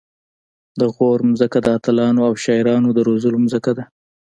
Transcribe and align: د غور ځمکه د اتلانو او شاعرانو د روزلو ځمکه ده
د 0.79 0.81
غور 0.95 1.19
ځمکه 1.39 1.59
د 1.65 1.67
اتلانو 1.77 2.19
او 2.27 2.33
شاعرانو 2.43 2.89
د 2.93 2.99
روزلو 3.07 3.39
ځمکه 3.53 3.71
ده 3.77 3.83